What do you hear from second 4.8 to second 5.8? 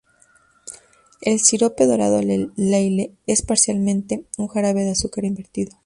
de azúcar invertido.